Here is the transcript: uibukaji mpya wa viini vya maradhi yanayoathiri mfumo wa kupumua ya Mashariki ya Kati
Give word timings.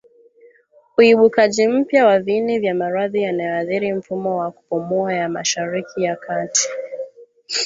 uibukaji 0.97 1.67
mpya 1.67 2.05
wa 2.05 2.19
viini 2.19 2.59
vya 2.59 2.75
maradhi 2.75 3.21
yanayoathiri 3.21 3.93
mfumo 3.93 4.37
wa 4.39 4.51
kupumua 4.51 5.13
ya 5.13 5.29
Mashariki 5.29 6.03
ya 6.03 6.15
Kati 6.15 6.69